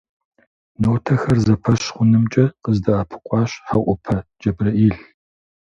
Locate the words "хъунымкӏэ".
1.93-2.45